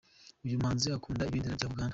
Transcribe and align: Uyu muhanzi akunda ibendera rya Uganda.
Uyu 0.45 0.59
muhanzi 0.61 0.87
akunda 0.89 1.27
ibendera 1.29 1.57
rya 1.57 1.67
Uganda. 1.73 1.89